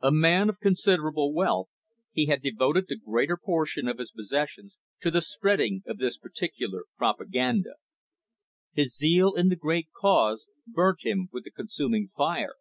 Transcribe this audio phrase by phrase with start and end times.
[0.00, 1.68] A man of considerable wealth,
[2.12, 6.84] he had devoted the greater portion of his possessions to the spreading of this particular
[6.96, 7.74] propaganda.
[8.72, 12.54] His zeal in the great cause burnt him with a consuming fire.